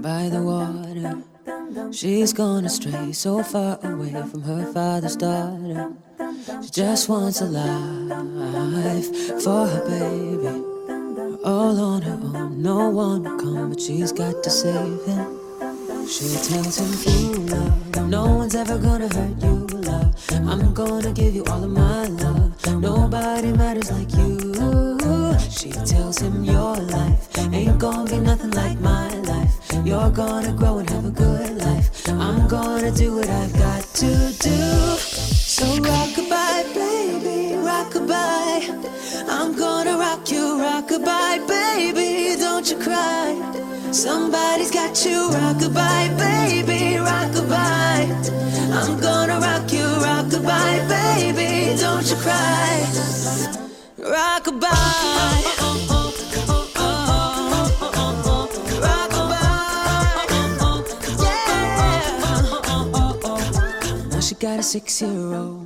by 0.00 0.30
the 0.30 0.38
water. 0.38 1.18
She's 1.90 2.32
gone 2.32 2.64
astray, 2.64 3.12
so 3.12 3.42
far 3.42 3.80
away 3.82 4.12
from 4.30 4.42
her 4.42 4.72
father's 4.72 5.16
daughter. 5.16 5.90
She 6.62 6.70
just 6.70 7.08
wants 7.08 7.42
a 7.42 7.46
life 7.46 9.10
for 9.42 9.66
her 9.66 9.82
baby. 9.84 10.62
All 11.44 11.76
on 11.76 12.02
her 12.02 12.20
own, 12.22 12.62
no 12.62 12.88
one 12.88 13.24
will 13.24 13.36
come, 13.36 13.70
but 13.70 13.80
she's 13.80 14.12
got 14.12 14.44
to 14.44 14.50
save 14.50 15.04
him. 15.06 15.26
She 16.06 16.36
tells 16.48 16.78
him, 16.78 16.92
You 17.04 17.32
love, 17.48 18.08
no 18.08 18.26
one's 18.36 18.54
ever 18.54 18.78
gonna 18.78 19.08
hurt 19.08 19.42
you, 19.42 19.66
love. 19.96 20.14
I'm 20.52 20.74
gonna 20.74 21.12
give 21.12 21.34
you 21.34 21.44
all 21.50 21.62
of 21.64 21.70
my 21.70 22.06
love. 22.06 22.50
Nobody 22.80 23.52
matters 23.52 23.90
like 23.90 24.12
you. 24.14 24.36
She 25.50 25.70
tells 25.70 26.18
him, 26.18 26.44
Your 26.44 26.76
life 26.76 27.20
ain't 27.52 27.78
gonna 27.78 28.10
be 28.10 28.18
nothing 28.18 28.50
like 28.52 28.78
my 28.80 29.08
life. 29.32 29.54
You're 29.84 30.10
gonna 30.10 30.52
grow 30.52 30.78
and 30.78 30.88
have 30.90 31.06
a 31.06 31.10
good 31.10 31.56
life. 31.66 32.08
I'm 32.08 32.48
gonna 32.48 32.90
do 32.90 33.16
what 33.16 33.28
I've 33.28 33.54
got 33.66 33.82
to 34.02 34.10
do. 34.48 34.58
So 35.56 35.66
rockabye, 35.88 36.64
baby, 36.74 37.38
rockabye. 37.68 38.64
I'm 39.28 39.56
gonna 39.56 39.96
rock 39.96 40.30
you, 40.30 40.44
rockabye, 40.66 41.38
baby. 41.48 42.36
Don't 42.40 42.68
you 42.70 42.78
cry. 42.78 43.28
Somebody's 43.92 44.70
got 44.70 45.04
you, 45.06 45.18
rockabye, 45.38 46.08
baby, 46.18 46.80
rockabye. 47.10 48.04
I'm 48.78 49.00
gonna 49.00 49.38
rock 49.40 49.72
you, 49.72 49.85
rockabye, 50.30 50.88
baby. 50.88 51.76
Don't 51.80 52.10
you 52.10 52.16
cry. 52.16 52.82
Now 64.10 64.20
she 64.20 64.34
got 64.36 64.58
a 64.58 64.62
six 64.62 65.02
year 65.02 65.34
old, 65.34 65.65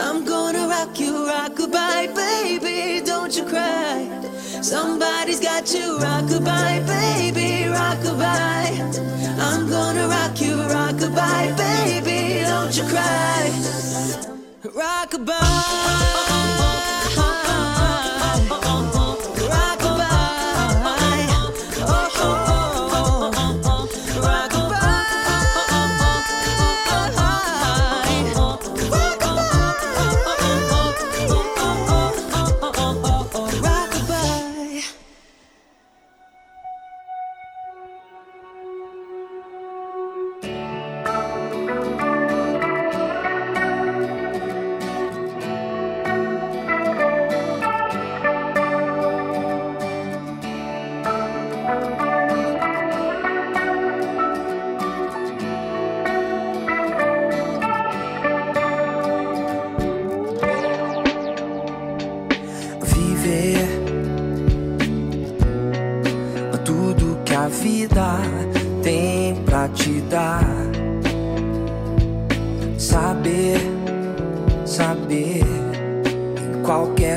I'm 0.00 0.24
gonna 0.24 0.68
rock 0.68 0.98
you, 1.00 1.26
rock 1.26 1.52
rockabye, 1.52 2.14
baby. 2.14 3.04
Don't 3.04 3.36
you 3.36 3.44
cry. 3.44 4.08
Somebody's 4.62 5.40
got 5.40 5.72
you, 5.74 5.98
rockabye, 5.98 6.86
baby, 6.86 7.68
rock 7.68 7.98
rockabye. 7.98 9.38
I'm 9.40 9.68
gonna 9.68 10.08
rock 10.08 10.40
you, 10.40 10.56
rock 10.62 10.94
rockabye, 10.94 11.56
baby. 11.56 12.44
Don't 12.44 12.76
you 12.76 12.84
cry. 12.84 13.50
Rock 14.74 15.10
Rockabye. 15.10 15.78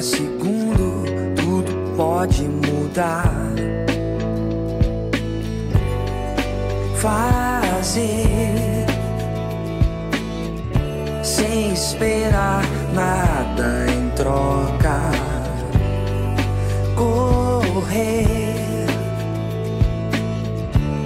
Segundo 0.01 1.03
tudo 1.35 1.95
pode 1.95 2.43
mudar. 2.43 3.31
Fazer 6.95 8.85
sem 11.23 11.73
esperar 11.73 12.63
nada 12.93 13.85
em 13.91 14.09
troca. 14.11 14.99
Correr 16.95 18.87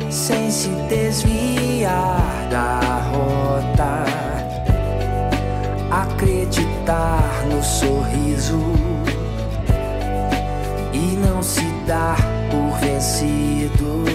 sem 0.10 0.50
se 0.50 0.70
desviar 0.90 2.48
da 2.50 2.80
rota. 3.12 4.06
Acreditar 5.92 7.46
no 7.50 7.64
sorriso 7.64 8.75
dar 11.86 12.18
por 12.50 12.80
vencido. 12.80 14.06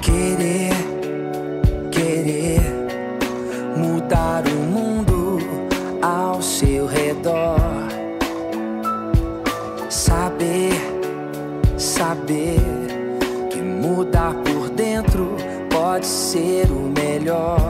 Querer, 0.00 0.72
querer 1.90 2.60
mudar 3.76 4.42
o 4.46 4.72
mundo 4.72 5.38
ao 6.02 6.40
seu 6.40 6.86
redor. 6.86 7.58
Saber, 9.90 10.72
saber 11.76 12.60
que 13.50 13.60
mudar 13.60 14.34
por 14.44 14.70
dentro 14.70 15.36
pode 15.70 16.06
ser 16.06 16.70
o 16.70 16.92
melhor. 16.98 17.63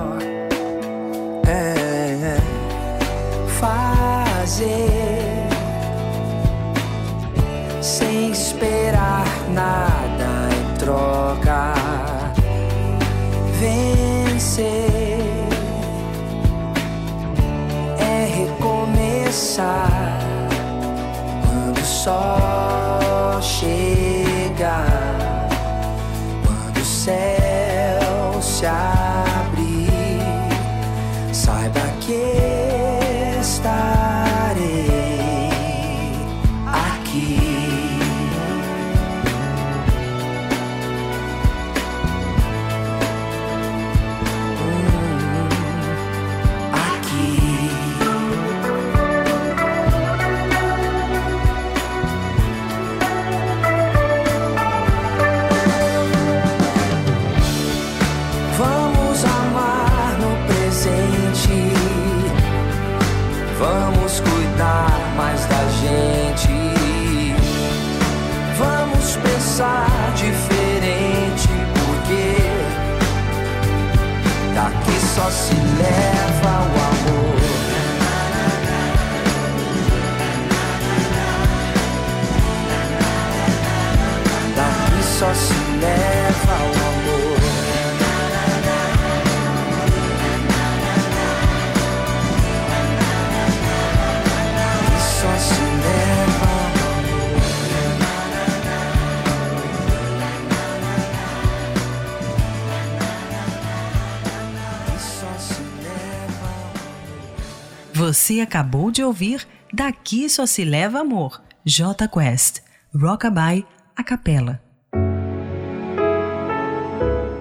Você 108.25 108.41
acabou 108.41 108.91
de 108.91 109.05
ouvir 109.05 109.47
Daqui 109.71 110.31
Só 110.31 110.47
Se 110.47 110.65
Leva 110.65 111.01
Amor, 111.01 111.43
J 111.63 112.09
Quest, 112.09 112.63
Rockabye, 112.95 113.67
a 113.95 114.03
capela. 114.03 114.63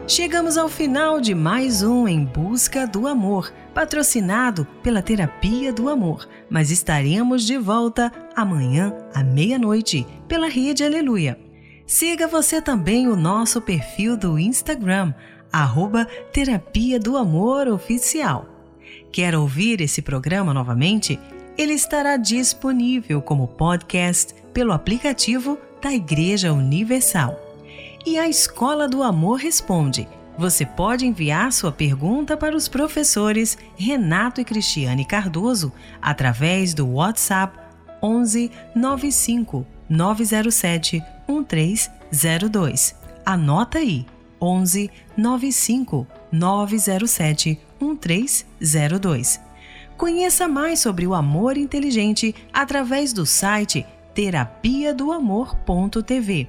Chegamos 0.06 0.58
ao 0.58 0.68
final 0.68 1.22
de 1.22 1.34
mais 1.34 1.82
um 1.82 2.06
Em 2.06 2.26
Busca 2.26 2.86
do 2.86 3.08
Amor, 3.08 3.50
patrocinado 3.74 4.68
pela 4.84 5.02
Terapia 5.02 5.72
do 5.72 5.88
Amor, 5.88 6.28
mas 6.50 6.70
estaremos 6.70 7.46
de 7.46 7.58
volta 7.58 8.12
amanhã 8.36 8.94
à 9.14 9.24
meia-noite 9.24 10.06
pela 10.28 10.50
Rede 10.50 10.84
Aleluia. 10.84 11.40
Siga 11.88 12.28
você 12.28 12.62
também 12.62 13.08
o 13.08 13.16
nosso 13.16 13.62
perfil 13.62 14.18
do 14.18 14.38
Instagram, 14.38 15.14
arroba 15.50 16.06
Terapia 16.34 17.00
do 17.00 17.16
Amor 17.16 17.70
Oficial. 17.70 18.53
Quer 19.14 19.36
ouvir 19.36 19.80
esse 19.80 20.02
programa 20.02 20.56
novamente? 20.56 21.20
Ele 21.56 21.74
estará 21.74 22.18
disponível 22.18 23.22
como 23.22 23.48
podcast 23.48 24.34
pelo 24.52 24.72
aplicativo 24.72 25.56
da 25.80 25.94
Igreja 25.94 26.52
Universal. 26.52 27.40
E 28.08 28.18
a 28.18 28.28
Escola 28.28 28.90
do 28.90 29.04
Amor 29.04 29.38
responde. 29.38 30.08
Você 30.36 30.66
pode 30.66 31.06
enviar 31.06 31.54
sua 31.54 31.72
pergunta 31.72 32.36
para 32.36 32.56
os 32.56 32.68
professores 32.68 33.56
Renato 33.78 34.42
e 34.42 34.44
Cristiane 34.44 35.06
Cardoso 35.06 35.72
através 36.02 36.74
do 36.74 36.88
WhatsApp 36.88 37.56
11 38.02 38.50
95 38.76 39.64
907 39.88 41.04
1302. 41.30 42.96
Anota 43.24 43.78
aí: 43.78 44.08
11 44.42 44.90
95 45.16 46.08
907 46.34 47.58
1302. 47.80 49.40
Conheça 49.96 50.48
mais 50.48 50.80
sobre 50.80 51.06
o 51.06 51.14
amor 51.14 51.56
inteligente 51.56 52.34
através 52.52 53.14
do 53.14 53.24
site 53.24 53.86
terapiadoamor.tv. 54.16 56.48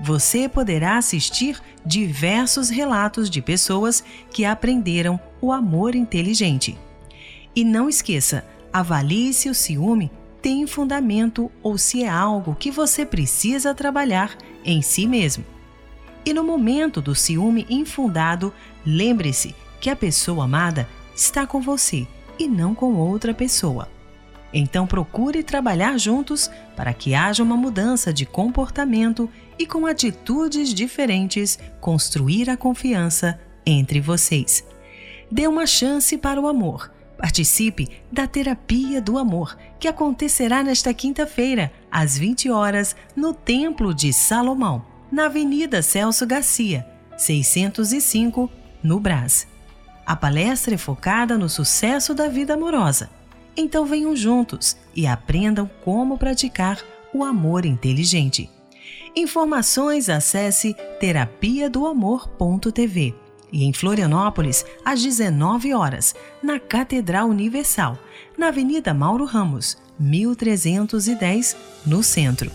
Você 0.00 0.48
poderá 0.48 0.96
assistir 0.96 1.60
diversos 1.84 2.70
relatos 2.70 3.28
de 3.28 3.42
pessoas 3.42 4.02
que 4.30 4.46
aprenderam 4.46 5.20
o 5.40 5.52
amor 5.52 5.94
inteligente. 5.94 6.78
E 7.54 7.62
não 7.62 7.90
esqueça, 7.90 8.42
avalie 8.72 9.34
se 9.34 9.50
o 9.50 9.54
ciúme 9.54 10.10
tem 10.40 10.66
fundamento 10.66 11.52
ou 11.62 11.76
se 11.76 12.04
é 12.04 12.08
algo 12.08 12.54
que 12.54 12.70
você 12.70 13.04
precisa 13.04 13.74
trabalhar 13.74 14.34
em 14.64 14.80
si 14.80 15.06
mesmo. 15.06 15.44
E 16.26 16.32
no 16.32 16.42
momento 16.42 17.00
do 17.00 17.14
ciúme 17.14 17.64
infundado, 17.70 18.52
lembre-se 18.86 19.54
que 19.80 19.90
a 19.90 19.96
pessoa 19.96 20.44
amada 20.44 20.88
está 21.14 21.46
com 21.46 21.60
você 21.60 22.06
e 22.38 22.46
não 22.46 22.74
com 22.74 22.94
outra 22.94 23.34
pessoa. 23.34 23.88
Então 24.52 24.86
procure 24.86 25.42
trabalhar 25.42 25.98
juntos 25.98 26.50
para 26.76 26.94
que 26.94 27.14
haja 27.14 27.42
uma 27.42 27.56
mudança 27.56 28.12
de 28.12 28.24
comportamento 28.24 29.28
e 29.58 29.66
com 29.66 29.86
atitudes 29.86 30.72
diferentes 30.72 31.58
construir 31.80 32.48
a 32.48 32.56
confiança 32.56 33.40
entre 33.66 34.00
vocês. 34.00 34.64
Dê 35.30 35.46
uma 35.46 35.66
chance 35.66 36.16
para 36.16 36.40
o 36.40 36.46
amor. 36.46 36.92
Participe 37.18 37.88
da 38.12 38.26
Terapia 38.26 39.00
do 39.00 39.16
Amor, 39.16 39.56
que 39.80 39.88
acontecerá 39.88 40.62
nesta 40.62 40.92
quinta-feira, 40.92 41.72
às 41.90 42.18
20 42.18 42.50
horas, 42.50 42.94
no 43.16 43.32
Templo 43.32 43.94
de 43.94 44.12
Salomão, 44.12 44.84
na 45.10 45.24
Avenida 45.24 45.80
Celso 45.80 46.26
Garcia, 46.26 46.86
605, 47.16 48.50
no 48.86 49.00
Brás. 49.00 49.48
A 50.06 50.14
palestra 50.14 50.74
é 50.74 50.78
focada 50.78 51.36
no 51.36 51.48
sucesso 51.48 52.14
da 52.14 52.28
vida 52.28 52.54
amorosa. 52.54 53.10
Então 53.56 53.84
venham 53.84 54.14
juntos 54.14 54.76
e 54.94 55.04
aprendam 55.06 55.68
como 55.84 56.16
praticar 56.16 56.78
o 57.12 57.24
amor 57.24 57.66
inteligente. 57.66 58.48
Informações 59.16 60.08
acesse 60.08 60.76
terapiadoamor.tv 61.00 63.14
e 63.52 63.64
em 63.64 63.72
Florianópolis 63.72 64.64
às 64.84 65.02
19 65.02 65.72
horas, 65.72 66.14
na 66.42 66.60
Catedral 66.60 67.28
Universal, 67.28 67.98
na 68.36 68.48
Avenida 68.48 68.92
Mauro 68.92 69.24
Ramos, 69.24 69.78
1310, 69.98 71.56
no 71.86 72.02
centro. 72.02 72.50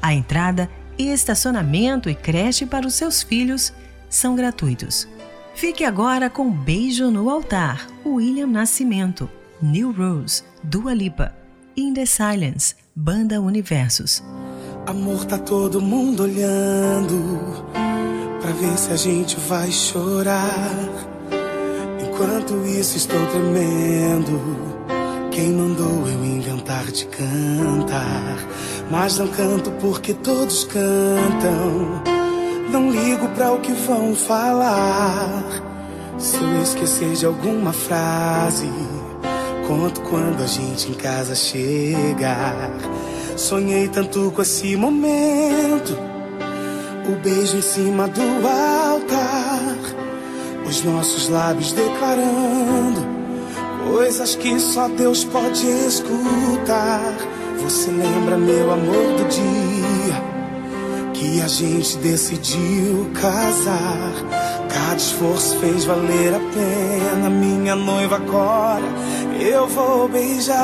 A 0.00 0.12
entrada, 0.12 0.68
estacionamento 0.98 2.10
e 2.10 2.14
creche 2.14 2.66
para 2.66 2.86
os 2.86 2.94
seus 2.94 3.22
filhos 3.22 3.72
são 4.10 4.36
gratuitos. 4.36 5.08
Fique 5.54 5.84
agora 5.84 6.28
com 6.28 6.50
Beijo 6.50 7.10
no 7.10 7.28
Altar, 7.30 7.86
William 8.04 8.46
Nascimento, 8.46 9.30
New 9.60 9.92
Rose, 9.92 10.42
Dua 10.62 10.92
Lipa, 10.92 11.34
In 11.76 11.94
the 11.94 12.04
Silence, 12.06 12.74
Banda 12.96 13.40
Universos. 13.40 14.22
Amor, 14.86 15.24
tá 15.24 15.38
todo 15.38 15.80
mundo 15.80 16.24
olhando 16.24 17.64
pra 18.40 18.50
ver 18.52 18.76
se 18.76 18.92
a 18.92 18.96
gente 18.96 19.38
vai 19.40 19.70
chorar. 19.70 20.70
Enquanto 22.00 22.66
isso, 22.66 22.96
estou 22.96 23.24
tremendo. 23.28 24.82
Quem 25.30 25.52
mandou 25.52 26.08
eu 26.08 26.24
inventar 26.24 26.84
de 26.90 27.06
cantar? 27.06 28.36
Mas 28.90 29.18
não 29.18 29.28
canto 29.28 29.70
porque 29.80 30.12
todos 30.12 30.64
cantam. 30.64 32.11
Não 32.72 32.90
ligo 32.90 33.28
pra 33.36 33.52
o 33.52 33.60
que 33.60 33.70
vão 33.72 34.14
falar. 34.14 35.44
Se 36.18 36.38
eu 36.38 36.62
esquecer 36.62 37.12
de 37.12 37.26
alguma 37.26 37.70
frase, 37.70 38.66
conto 39.68 40.00
quando 40.00 40.42
a 40.42 40.46
gente 40.46 40.90
em 40.90 40.94
casa 40.94 41.34
chegar. 41.34 42.70
Sonhei 43.36 43.88
tanto 43.88 44.32
com 44.34 44.40
esse 44.40 44.74
momento. 44.74 45.98
O 47.06 47.16
beijo 47.22 47.58
em 47.58 47.62
cima 47.62 48.08
do 48.08 48.22
altar. 48.48 49.76
Os 50.66 50.82
nossos 50.82 51.28
lábios 51.28 51.72
declarando 51.72 53.06
coisas 53.86 54.34
que 54.34 54.58
só 54.58 54.88
Deus 54.88 55.24
pode 55.24 55.66
escutar. 55.66 57.14
Você 57.62 57.90
lembra, 57.90 58.38
meu 58.38 58.72
amor, 58.72 59.12
do 59.18 59.28
dia 59.28 59.91
que 61.22 61.40
a 61.40 61.46
gente 61.46 61.96
decidiu 61.98 63.08
casar? 63.14 64.12
Cada 64.68 64.96
esforço 64.96 65.56
fez 65.58 65.84
valer 65.84 66.34
a 66.34 66.40
pena. 66.40 67.30
Minha 67.30 67.76
noiva 67.76 68.16
agora 68.16 68.84
eu 69.38 69.68
vou 69.68 70.08
beijar. 70.08 70.56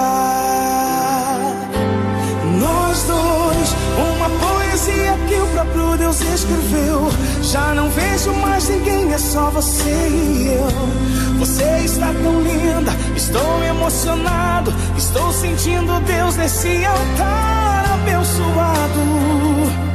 Nós 2.61 3.03
dois, 3.05 3.77
uma 4.11 4.29
poesia 4.31 5.17
que 5.29 5.35
o 5.41 5.47
próprio 5.47 5.97
Deus 5.97 6.21
escreveu. 6.21 7.09
Já 7.43 7.73
não 7.75 7.89
vejo 7.91 8.33
mais 8.33 8.69
ninguém, 8.69 9.13
é 9.13 9.19
só 9.19 9.51
você 9.51 10.09
e 10.09 10.49
eu. 10.55 11.39
Você 11.39 11.85
está 11.85 12.07
tão 12.07 12.41
linda, 12.43 12.93
estou 13.17 13.63
emocionado. 13.63 14.75
Estou 14.97 15.33
sentindo 15.33 16.01
Deus 16.01 16.37
nesse 16.37 16.85
altar 16.85 17.85
abençoado. 17.93 19.88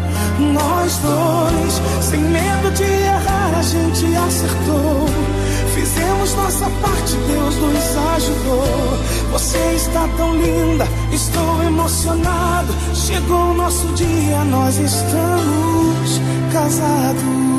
Nós 0.52 0.98
dois, 0.98 1.82
sem 2.04 2.20
medo 2.20 2.72
de 2.72 2.84
errar, 2.84 3.58
a 3.58 3.62
gente 3.62 4.06
acertou. 4.16 5.08
Fizemos 5.74 6.36
nossa 6.36 6.70
parte, 6.82 7.16
Deus 7.28 7.56
nos 7.56 7.98
ajudou. 8.16 9.00
Você 9.32 9.58
está 9.76 10.08
tão 10.18 10.36
linda, 10.36 10.88
estou 11.12 11.64
emocionado. 11.64 12.74
Chegou 12.94 13.52
o 13.52 13.54
nosso 13.54 13.88
dia, 13.94 14.44
nós 14.46 14.78
estamos 14.78 16.22
casados. 16.52 17.54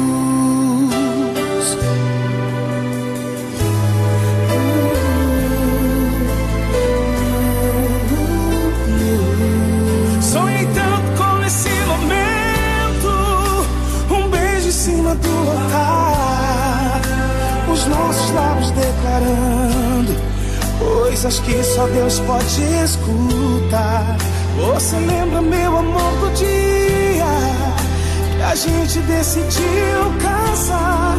Os 17.72 17.86
nossos 17.86 18.30
lábios 18.32 18.70
declarando 18.70 20.14
coisas 20.78 21.40
que 21.40 21.62
só 21.62 21.86
Deus 21.88 22.20
pode 22.20 22.62
escutar. 22.84 24.16
Você 24.56 24.96
lembra, 24.96 25.42
meu 25.42 25.76
amor, 25.76 26.12
do 26.20 26.30
dia 26.34 27.24
que 28.36 28.42
a 28.42 28.54
gente 28.54 28.98
decidiu 29.00 30.12
casar? 30.22 31.18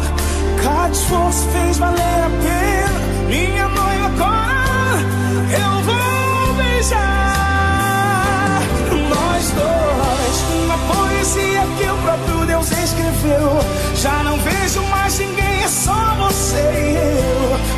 Cada 0.62 0.92
esforço 0.92 1.46
fez 1.48 1.78
valer 1.78 2.00
a 2.00 2.30
pena. 2.42 3.00
Minha 3.28 3.68
noiva 3.68 4.06
agora 4.06 5.00
eu 5.50 5.82
vou 5.84 6.25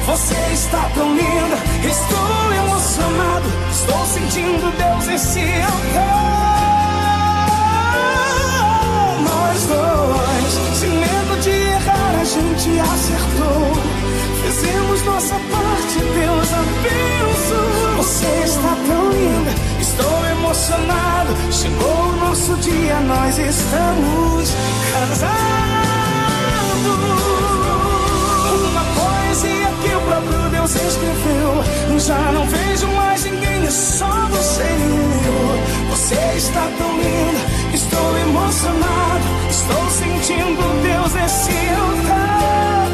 Você 0.09 0.35
está 0.55 0.89
tão 0.95 1.15
linda, 1.15 1.59
estou 1.87 2.55
emocionado. 2.65 3.45
Estou 3.71 4.07
sentindo 4.07 4.73
Deus 4.79 5.07
nesse 5.07 5.41
altar. 5.41 6.09
Nós 9.21 9.67
dois, 9.67 10.79
sem 10.79 10.89
medo 10.93 11.41
de 11.43 11.51
errar, 11.51 12.21
a 12.23 12.25
gente 12.25 12.81
acertou. 12.81 13.77
Fizemos 14.47 15.05
nossa 15.05 15.35
parte, 15.35 15.99
Deus 15.99 16.55
abençoou. 16.55 17.97
Você 17.99 18.45
está 18.47 18.77
tão 18.87 19.11
linda, 19.11 19.53
estou 19.79 20.27
emocionado. 20.27 21.37
Chegou 21.53 22.09
o 22.09 22.17
nosso 22.17 22.57
dia, 22.57 22.99
nós 23.01 23.37
estamos 23.37 24.55
casados. 24.91 25.88
Próprio 30.09 30.51
Deus 30.51 30.75
escreveu. 30.75 31.99
Já 31.99 32.33
não 32.33 32.47
vejo 32.47 32.87
mais 32.89 33.25
ninguém, 33.25 33.65
é 33.65 33.71
só 33.71 34.11
você 34.31 34.63
e 34.63 35.27
eu. 35.27 35.91
Você 35.91 36.15
está 36.37 36.67
tão 36.79 36.93
linda, 36.97 37.75
estou 37.75 38.19
emocionado. 38.19 39.25
Estou 39.51 39.91
sentindo 39.91 40.83
Deus 40.83 41.13
nesse 41.15 41.53
altar. 41.81 42.89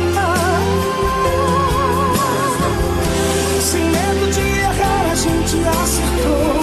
Sem 3.60 3.84
medo 3.84 4.32
de 4.32 4.40
errar, 4.40 5.10
a 5.10 5.14
gente 5.14 5.56
acertou. 5.82 6.60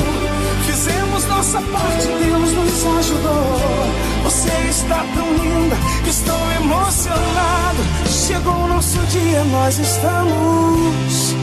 Fizemos 0.66 1.26
nossa 1.28 1.62
parte, 1.62 2.08
Deus 2.08 2.52
nos 2.54 2.86
ajudou. 3.00 3.92
Você 4.24 4.52
está 4.70 5.06
tão 5.16 5.34
linda, 5.34 5.76
estou 6.08 6.52
emocionado. 6.62 8.11
Chegou 8.32 8.54
o 8.54 8.68
nosso 8.68 8.98
dia, 9.08 9.44
nós 9.44 9.78
estamos 9.78 11.36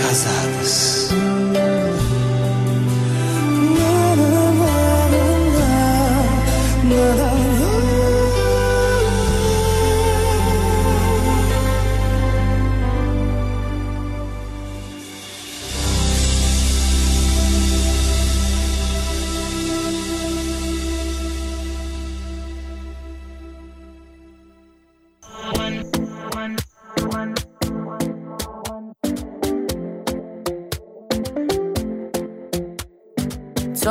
casados. 0.00 1.08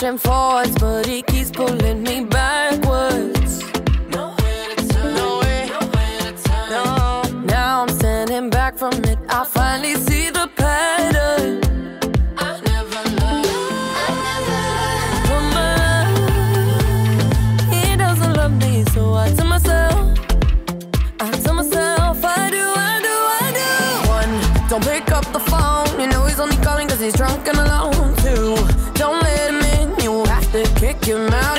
pushing 0.00 0.16
forwards, 0.16 0.74
but 0.76 1.04
he 1.04 1.20
to 31.00 31.06
kick 31.06 31.16
him 31.16 31.49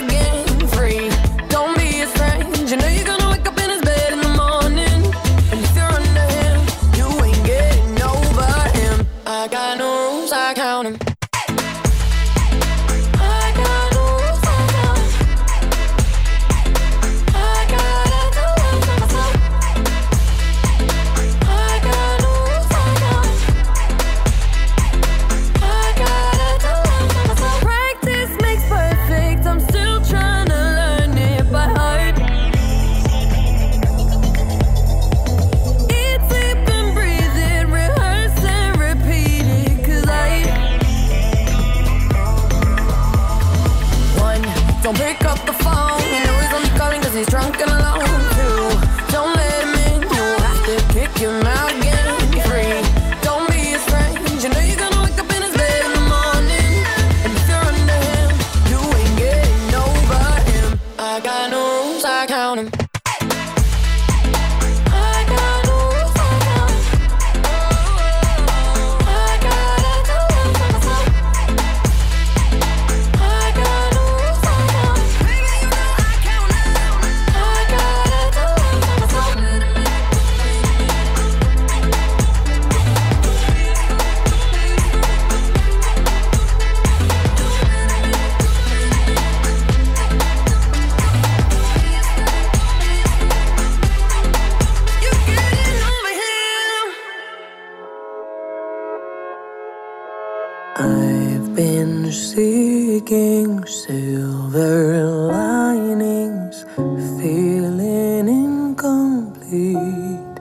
heat 109.51 110.35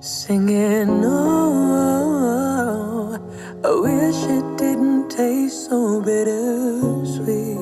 singing 0.00 1.04
oh, 1.04 1.10
oh, 2.24 3.18
oh, 3.62 3.68
I 3.68 3.70
wish 3.84 4.24
it 4.24 4.56
didn't 4.56 5.10
taste 5.10 5.66
so 5.68 6.00
bittersweet. 6.00 7.58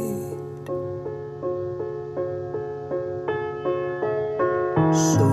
So 4.94 5.26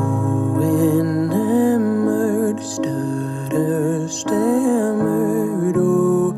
enamored 0.89 2.59
stutter 2.59 4.07
stammered 4.07 5.77
oh 5.77 6.33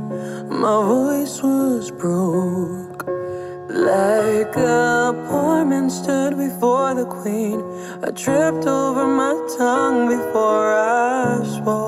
my 0.49 0.83
voice 0.83 1.41
was 1.41 1.89
broke. 1.91 3.07
Like 3.69 4.55
a 4.57 5.13
poor 5.29 5.63
man 5.63 5.89
stood 5.89 6.37
before 6.37 6.95
the 6.95 7.04
tripped 8.15 8.65
over 8.65 9.07
my 9.07 9.33
tongue 9.57 10.07
before 10.07 10.73
I 10.73 11.43
spoke. 11.43 11.84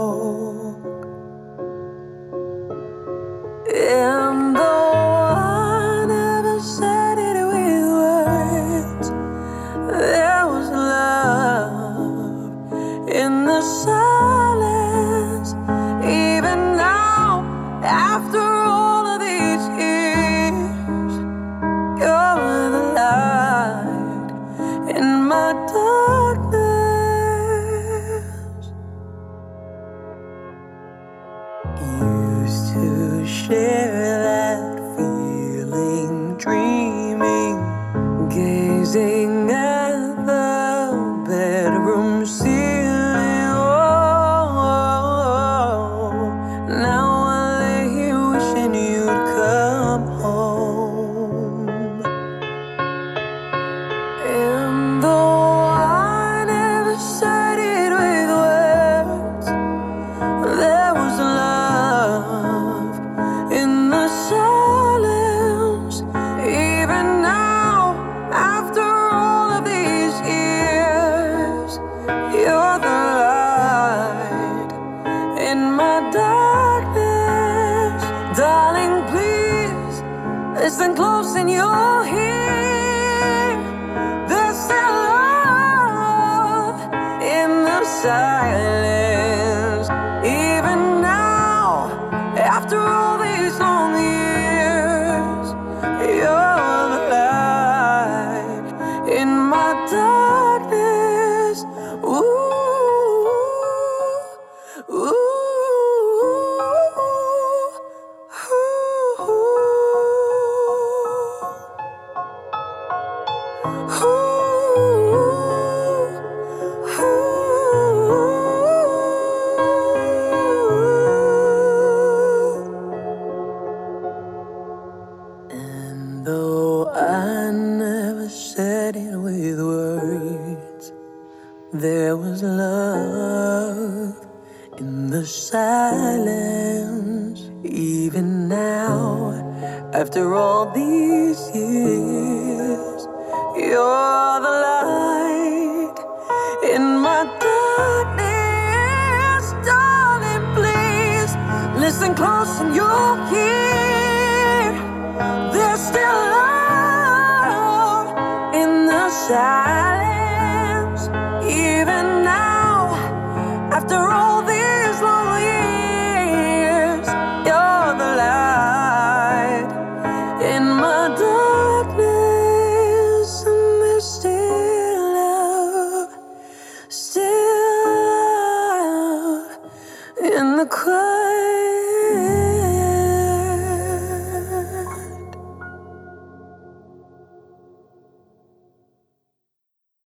you 81.57 82.03
here. 82.03 82.26